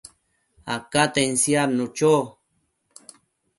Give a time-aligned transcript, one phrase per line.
[0.75, 2.13] acaten siadnu cho